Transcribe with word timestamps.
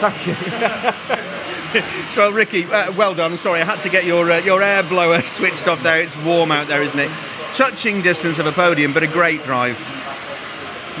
Thank 0.00 0.26
you. 0.26 0.34
so, 2.14 2.30
Ricky, 2.30 2.64
uh, 2.64 2.92
well 2.92 3.14
done. 3.14 3.36
Sorry, 3.38 3.60
I 3.60 3.64
had 3.64 3.80
to 3.82 3.88
get 3.88 4.04
your 4.04 4.30
uh, 4.30 4.38
your 4.38 4.62
air 4.62 4.82
blower 4.82 5.22
switched 5.36 5.66
off 5.66 5.82
there. 5.82 6.00
It's 6.00 6.16
warm 6.18 6.52
out 6.52 6.68
there, 6.68 6.82
isn't 6.82 6.98
it? 6.98 7.10
Touching 7.54 8.02
distance 8.02 8.38
of 8.38 8.46
a 8.46 8.52
podium, 8.52 8.92
but 8.92 9.02
a 9.02 9.06
great 9.06 9.42
drive. 9.42 9.78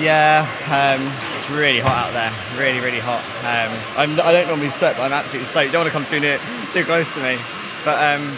Yeah, 0.00 0.42
um, 0.66 1.06
it's 1.38 1.50
really 1.50 1.78
hot 1.78 2.08
out 2.08 2.12
there. 2.12 2.32
Really, 2.58 2.80
really 2.80 2.98
hot. 2.98 3.22
Um, 3.46 3.70
I'm, 3.96 4.20
I 4.26 4.32
don't 4.32 4.48
normally 4.48 4.70
sweat, 4.72 4.96
but 4.96 5.04
I'm 5.04 5.12
absolutely 5.12 5.46
soaked. 5.52 5.72
Don't 5.72 5.82
want 5.84 5.92
to 5.92 5.92
come 5.92 6.06
too 6.06 6.18
near, 6.18 6.40
too 6.72 6.84
close 6.84 7.06
to 7.14 7.22
me. 7.22 7.38
But 7.84 8.02
um, 8.02 8.36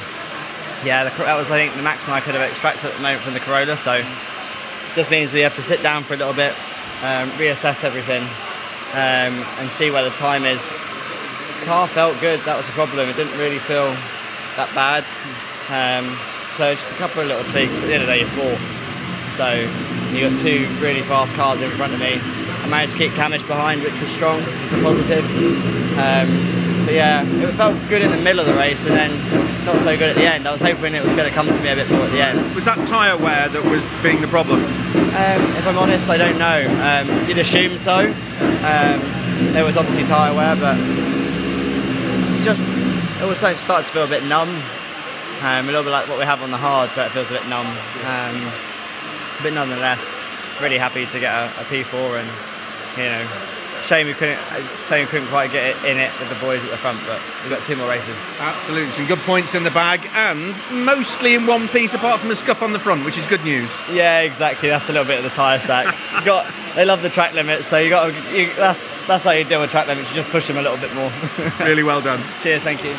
yeah, 0.85 1.05
the, 1.05 1.11
that 1.25 1.37
was 1.37 1.51
I 1.51 1.57
think 1.57 1.75
the 1.75 1.83
maximum 1.83 2.15
I 2.15 2.21
could 2.21 2.35
have 2.35 2.45
extracted 2.45 2.91
at 2.91 2.97
the 2.97 3.03
moment 3.03 3.23
from 3.23 3.33
the 3.33 3.41
Corolla. 3.41 3.77
So 3.79 4.05
this 4.95 5.09
means 5.09 5.33
we 5.33 5.41
have 5.41 5.57
to 5.57 5.63
sit 5.63 5.83
down 5.83 6.05
for 6.05 6.13
a 6.13 6.17
little 6.19 6.35
bit, 6.35 6.53
um, 7.01 7.31
reassess 7.41 7.85
everything, 7.85 8.25
um, 8.93 9.35
and 9.59 9.71
see 9.73 9.91
where 9.91 10.05
the 10.05 10.15
time 10.17 10.45
is. 10.45 10.61
The 11.61 11.67
car 11.67 11.89
felt 11.89 12.19
good. 12.21 12.41
That 12.41 12.57
was 12.57 12.67
the 12.67 12.73
problem. 12.73 13.09
It 13.09 13.17
didn't 13.17 13.39
really 13.39 13.59
feel 13.59 13.91
that 14.57 14.71
bad. 14.75 15.05
Um, 15.69 16.17
so 16.57 16.75
just 16.75 16.87
a 16.91 16.95
couple 16.97 17.23
of 17.23 17.29
little 17.29 17.45
tweaks. 17.51 17.73
At 17.73 17.87
the 17.87 17.95
end 17.95 18.03
of 18.03 18.09
the 18.09 18.15
day, 18.15 18.23
it's 18.23 18.33
four. 18.33 18.55
So 19.37 19.53
you 20.15 20.29
got 20.29 20.41
two 20.41 20.65
really 20.81 21.03
fast 21.03 21.33
cars 21.35 21.61
in 21.61 21.71
front 21.73 21.93
of 21.93 22.01
me. 22.01 22.17
I 22.17 22.69
managed 22.69 22.93
to 22.93 22.99
keep 22.99 23.13
Cammish 23.13 23.47
behind, 23.47 23.83
which 23.83 23.99
was 24.01 24.11
strong. 24.11 24.41
It's 24.41 24.73
a 24.73 24.83
positive. 24.83 25.25
Um, 25.99 26.29
but 26.87 26.95
yeah, 26.95 27.27
it 27.27 27.53
felt 27.55 27.77
good 27.89 28.03
in 28.03 28.11
the 28.11 28.23
middle 28.23 28.41
of 28.41 28.47
the 28.47 28.55
race, 28.55 28.79
and 28.87 28.95
then 28.95 29.11
not 29.67 29.77
so 29.83 29.97
good 29.99 30.11
at 30.11 30.17
the 30.17 30.25
end. 30.25 30.47
I 30.47 30.53
was 30.53 30.61
hoping 30.61 30.95
it 30.95 31.05
was 31.05 31.15
going 31.15 31.29
to 31.29 31.35
come 31.35 31.47
to 31.47 31.61
me 31.61 31.71
a 31.71 31.75
bit 31.75 31.91
more 31.91 32.03
at 32.03 32.13
the 32.13 32.23
end. 32.23 32.55
Was 32.55 32.65
that 32.65 32.79
tyre 32.89 33.19
wear 33.19 33.49
that 33.49 33.65
was 33.65 33.83
being 34.03 34.21
the 34.21 34.29
problem? 34.29 34.63
Um, 34.63 35.43
if 35.59 35.67
I'm 35.67 35.77
honest, 35.77 36.09
I 36.09 36.17
don't 36.17 36.39
know. 36.39 36.63
Um, 36.81 37.29
you'd 37.29 37.39
assume 37.39 37.77
so. 37.79 38.15
Um, 38.67 38.99
there 39.53 39.65
was 39.65 39.77
obviously 39.77 40.03
tyre 40.05 40.35
wear, 40.35 40.57
but 40.57 40.75
just 42.43 42.63
it 43.23 43.27
was 43.27 43.39
starting 43.39 43.87
to 43.87 43.93
feel 43.95 44.05
a 44.05 44.09
bit 44.09 44.25
numb. 44.25 44.51
Um, 45.43 45.69
a 45.69 45.71
little 45.71 45.85
bit 45.85 45.91
like 45.91 46.09
what 46.09 46.19
we 46.19 46.25
have 46.25 46.43
on 46.43 46.51
the 46.51 46.57
hard, 46.57 46.91
so 46.91 47.05
it 47.05 47.11
feels 47.11 47.31
a 47.31 47.35
bit 47.35 47.47
numb. 47.47 47.67
Um, 48.03 48.37
but 49.43 49.53
nonetheless, 49.53 50.01
really 50.61 50.79
happy 50.79 51.07
to 51.07 51.21
get 51.21 51.31
a 51.31 51.47
a 51.61 51.65
P4 51.71 52.19
and 52.19 52.31
you 52.99 53.05
know 53.07 53.23
shame 53.87 54.07
we 54.07 54.15
couldn't 54.15 54.39
shame 54.89 55.05
we 55.05 55.11
couldn't 55.11 55.29
quite 55.29 55.53
get 55.53 55.65
it 55.65 55.85
in 55.85 55.97
it 55.97 56.11
with 56.19 56.29
the 56.29 56.35
boys 56.37 56.63
at 56.63 56.71
the 56.71 56.77
front, 56.77 56.99
but 57.07 57.21
we've 57.43 57.51
got 57.51 57.65
two 57.67 57.77
more 57.77 57.89
races. 57.89 58.17
Absolutely, 58.39 58.91
some 58.93 59.07
good 59.07 59.19
points 59.21 59.55
in 59.55 59.65
the 59.65 59.71
bag, 59.71 60.01
and 60.15 60.55
mostly 60.85 61.35
in 61.35 61.47
one 61.47 61.69
piece, 61.69 61.95
apart 61.95 62.21
from 62.21 62.29
the 62.29 62.37
scuff 62.37 62.63
on 62.63 62.73
the 62.73 62.79
front, 62.79 63.05
which 63.05 63.17
is 63.17 63.27
good 63.27 63.45
news. 63.45 63.71
Yeah, 63.93 64.21
exactly. 64.21 64.69
That's 64.69 64.89
a 64.89 64.93
little 64.93 65.07
bit 65.07 65.19
of 65.19 65.25
the 65.25 65.31
tyre 65.31 65.59
stack. 65.61 65.95
you 66.19 66.25
got 66.25 66.53
they 66.75 66.85
love 66.85 67.03
the 67.03 67.11
track 67.11 67.33
limits, 67.35 67.67
so 67.69 67.79
you 67.79 67.91
got 67.91 68.13
you, 68.33 68.53
that's 68.55 68.83
that's 69.07 69.25
how 69.25 69.31
you 69.31 69.45
deal 69.45 69.61
with 69.61 69.71
track 69.71 69.87
limits. 69.87 70.09
You 70.11 70.17
just 70.17 70.31
push 70.31 70.47
them 70.49 70.59
a 70.59 70.63
little 70.63 70.79
bit 70.79 70.93
more. 70.95 71.11
really 71.61 71.83
well 71.83 72.03
done. 72.03 72.23
Cheers, 72.43 72.63
thank 72.63 72.85
you. 72.85 72.95